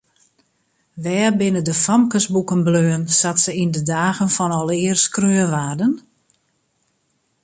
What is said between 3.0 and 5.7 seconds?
sa't se yn de dagen fan alear skreaun